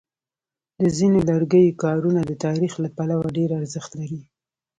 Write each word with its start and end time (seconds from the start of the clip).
د 0.83 0.85
ځینو 0.97 1.17
لرګیو 1.29 1.77
کارونه 1.83 2.21
د 2.25 2.31
تاریخ 2.45 2.73
له 2.83 2.89
پلوه 2.97 3.27
ډېر 3.37 3.49
ارزښت 3.59 3.91
لري. 3.99 4.21